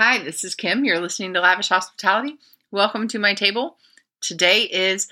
Hi, 0.00 0.18
this 0.22 0.44
is 0.44 0.54
Kim. 0.54 0.84
You're 0.84 1.00
listening 1.00 1.34
to 1.34 1.40
Lavish 1.40 1.70
Hospitality. 1.70 2.36
Welcome 2.70 3.08
to 3.08 3.18
my 3.18 3.34
table. 3.34 3.78
Today 4.20 4.62
is 4.62 5.08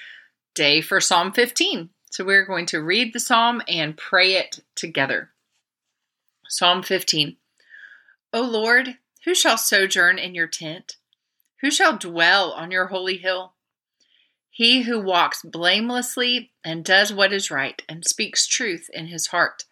day 0.54 0.80
for 0.80 1.00
Psalm 1.00 1.32
15. 1.32 1.90
So 2.12 2.24
we're 2.24 2.46
going 2.46 2.66
to 2.66 2.80
read 2.80 3.12
the 3.12 3.18
psalm 3.18 3.62
and 3.66 3.96
pray 3.96 4.34
it 4.34 4.60
together. 4.76 5.30
Psalm 6.48 6.84
15. 6.84 7.36
O 8.32 8.40
Lord, 8.42 8.98
who 9.24 9.34
shall 9.34 9.58
sojourn 9.58 10.20
in 10.20 10.36
your 10.36 10.46
tent? 10.46 10.98
Who 11.62 11.72
shall 11.72 11.98
dwell 11.98 12.52
on 12.52 12.70
your 12.70 12.86
holy 12.86 13.16
hill? 13.16 13.54
He 14.50 14.82
who 14.82 15.00
walks 15.00 15.42
blamelessly 15.42 16.52
and 16.62 16.84
does 16.84 17.12
what 17.12 17.32
is 17.32 17.50
right 17.50 17.82
and 17.88 18.04
speaks 18.04 18.46
truth 18.46 18.88
in 18.94 19.08
his 19.08 19.26
heart, 19.26 19.64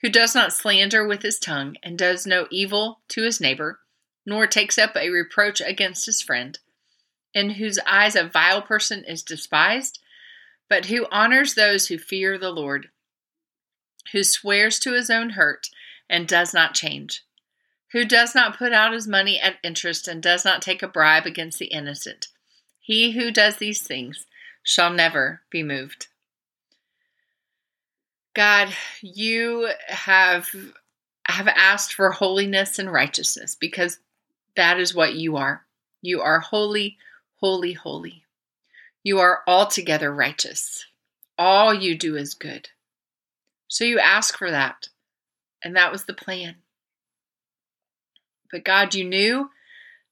who 0.00 0.08
does 0.08 0.34
not 0.34 0.52
slander 0.52 1.06
with 1.06 1.22
his 1.22 1.38
tongue 1.38 1.76
and 1.80 1.96
does 1.96 2.26
no 2.26 2.48
evil 2.50 3.02
to 3.10 3.22
his 3.22 3.40
neighbor, 3.40 3.78
nor 4.24 4.46
takes 4.46 4.78
up 4.78 4.96
a 4.96 5.10
reproach 5.10 5.60
against 5.60 6.06
his 6.06 6.22
friend, 6.22 6.58
in 7.34 7.50
whose 7.50 7.78
eyes 7.86 8.14
a 8.14 8.24
vile 8.24 8.62
person 8.62 9.04
is 9.04 9.22
despised, 9.22 9.98
but 10.68 10.86
who 10.86 11.06
honors 11.10 11.54
those 11.54 11.88
who 11.88 11.98
fear 11.98 12.38
the 12.38 12.50
Lord, 12.50 12.88
who 14.12 14.22
swears 14.22 14.78
to 14.80 14.92
his 14.92 15.10
own 15.10 15.30
hurt 15.30 15.68
and 16.08 16.28
does 16.28 16.52
not 16.52 16.74
change 16.74 17.24
who 17.92 18.04
does 18.06 18.34
not 18.34 18.56
put 18.56 18.72
out 18.72 18.92
his 18.92 19.06
money 19.06 19.38
at 19.38 19.56
interest 19.62 20.08
and 20.08 20.22
does 20.22 20.44
not 20.44 20.62
take 20.62 20.82
a 20.82 20.88
bribe 20.88 21.26
against 21.26 21.58
the 21.58 21.66
innocent. 21.66 22.28
He 22.80 23.12
who 23.12 23.30
does 23.30 23.56
these 23.56 23.82
things 23.82 24.26
shall 24.62 24.90
never 24.90 25.42
be 25.50 25.62
moved. 25.62 26.08
God, 28.34 28.74
you 29.02 29.68
have 29.88 30.48
have 31.28 31.48
asked 31.48 31.94
for 31.94 32.10
holiness 32.10 32.78
and 32.78 32.90
righteousness 32.90 33.54
because 33.54 33.98
that 34.56 34.78
is 34.78 34.94
what 34.94 35.14
you 35.14 35.36
are. 35.36 35.64
You 36.00 36.20
are 36.20 36.40
holy, 36.40 36.98
holy, 37.40 37.72
holy. 37.72 38.24
You 39.02 39.18
are 39.18 39.40
altogether 39.46 40.14
righteous. 40.14 40.84
All 41.38 41.72
you 41.74 41.96
do 41.96 42.16
is 42.16 42.34
good. 42.34 42.68
So 43.68 43.84
you 43.84 43.98
ask 43.98 44.36
for 44.36 44.50
that. 44.50 44.88
And 45.64 45.76
that 45.76 45.92
was 45.92 46.04
the 46.04 46.14
plan. 46.14 46.56
But 48.50 48.64
God, 48.64 48.94
you 48.94 49.04
knew 49.04 49.50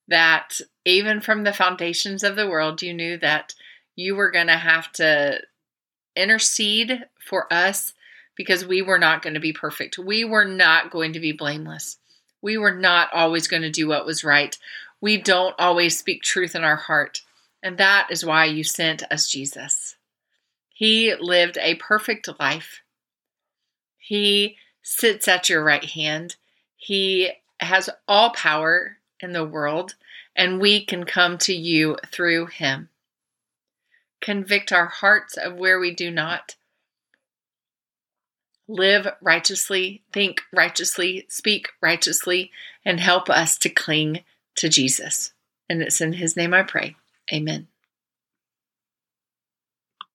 that 0.08 0.60
even 0.84 1.20
from 1.20 1.44
the 1.44 1.52
foundations 1.52 2.24
of 2.24 2.36
the 2.36 2.48
world, 2.48 2.82
you 2.82 2.94
knew 2.94 3.18
that 3.18 3.54
you 3.94 4.16
were 4.16 4.30
going 4.30 4.46
to 4.46 4.56
have 4.56 4.90
to 4.92 5.40
intercede 6.16 7.04
for 7.20 7.52
us 7.52 7.94
because 8.36 8.64
we 8.64 8.80
were 8.80 8.98
not 8.98 9.22
going 9.22 9.34
to 9.34 9.40
be 9.40 9.52
perfect. 9.52 9.98
We 9.98 10.24
were 10.24 10.46
not 10.46 10.90
going 10.90 11.12
to 11.12 11.20
be 11.20 11.32
blameless. 11.32 11.98
We 12.42 12.56
were 12.58 12.74
not 12.74 13.12
always 13.12 13.48
going 13.48 13.62
to 13.62 13.70
do 13.70 13.88
what 13.88 14.06
was 14.06 14.24
right. 14.24 14.56
We 15.00 15.16
don't 15.16 15.54
always 15.58 15.98
speak 15.98 16.22
truth 16.22 16.54
in 16.54 16.64
our 16.64 16.76
heart. 16.76 17.22
And 17.62 17.78
that 17.78 18.08
is 18.10 18.24
why 18.24 18.46
you 18.46 18.64
sent 18.64 19.02
us 19.10 19.28
Jesus. 19.28 19.96
He 20.72 21.14
lived 21.14 21.58
a 21.60 21.74
perfect 21.74 22.28
life. 22.38 22.80
He 23.98 24.56
sits 24.82 25.28
at 25.28 25.48
your 25.48 25.62
right 25.62 25.84
hand. 25.84 26.36
He 26.76 27.32
has 27.60 27.90
all 28.08 28.30
power 28.30 28.96
in 29.20 29.32
the 29.32 29.44
world, 29.44 29.94
and 30.34 30.60
we 30.60 30.84
can 30.84 31.04
come 31.04 31.36
to 31.38 31.54
you 31.54 31.98
through 32.06 32.46
him. 32.46 32.88
Convict 34.22 34.72
our 34.72 34.86
hearts 34.86 35.36
of 35.36 35.56
where 35.56 35.78
we 35.78 35.94
do 35.94 36.10
not. 36.10 36.56
Live 38.70 39.08
righteously, 39.20 40.04
think 40.12 40.42
righteously, 40.52 41.26
speak 41.28 41.70
righteously, 41.82 42.52
and 42.84 43.00
help 43.00 43.28
us 43.28 43.58
to 43.58 43.68
cling 43.68 44.20
to 44.54 44.68
Jesus. 44.68 45.32
And 45.68 45.82
it's 45.82 46.00
in 46.00 46.12
his 46.12 46.36
name 46.36 46.54
I 46.54 46.62
pray. 46.62 46.94
Amen. 47.32 47.66